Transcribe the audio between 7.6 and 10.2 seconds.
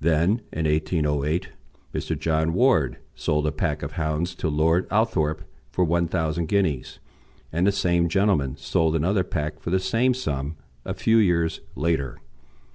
the same gentleman sold another pack for the same